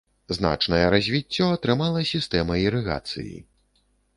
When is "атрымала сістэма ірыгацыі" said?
1.57-3.37